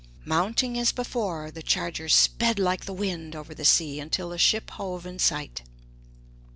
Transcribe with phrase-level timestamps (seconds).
[0.25, 4.71] Mounting as before, the charger sped like the wind over the sea until the ship
[4.71, 5.61] hove in sight.